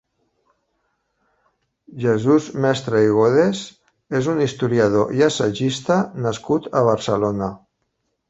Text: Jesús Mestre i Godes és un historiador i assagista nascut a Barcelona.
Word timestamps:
Jesús 2.05 2.47
Mestre 2.63 3.01
i 3.09 3.11
Godes 3.17 3.61
és 4.21 4.31
un 4.33 4.41
historiador 4.47 5.13
i 5.21 5.23
assagista 5.29 5.99
nascut 6.27 6.73
a 6.81 6.85
Barcelona. 6.91 7.51